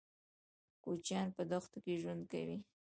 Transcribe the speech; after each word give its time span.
کوچيان 0.83 1.27
په 1.35 1.41
دښتو 1.51 1.77
کې 1.85 1.99
ژوند 2.01 2.23
کوي. 2.31 2.57